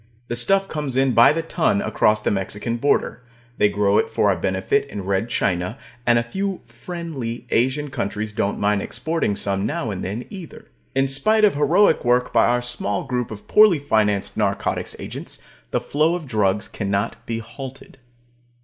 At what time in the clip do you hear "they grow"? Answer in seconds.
3.59-3.99